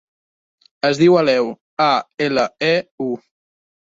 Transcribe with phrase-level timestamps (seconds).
[0.89, 1.51] Es diu Aleu:
[1.89, 1.91] a,
[2.29, 2.75] ela, e,
[3.11, 3.13] u.